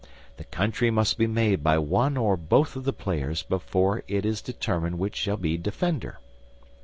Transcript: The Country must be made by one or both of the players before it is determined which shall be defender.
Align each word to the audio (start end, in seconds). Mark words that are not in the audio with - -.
The 0.37 0.45
Country 0.45 0.89
must 0.89 1.19
be 1.19 1.27
made 1.27 1.61
by 1.63 1.77
one 1.77 2.17
or 2.17 2.35
both 2.35 2.75
of 2.75 2.85
the 2.85 2.91
players 2.91 3.43
before 3.43 4.01
it 4.07 4.25
is 4.25 4.41
determined 4.41 4.97
which 4.97 5.15
shall 5.15 5.37
be 5.37 5.57
defender. 5.59 6.17